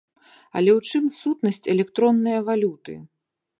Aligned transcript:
Але 0.59 0.71
ў 0.77 0.95
чым 0.95 1.05
сутнасць 1.19 1.69
электроннае 1.75 2.39
валюты? 2.51 2.93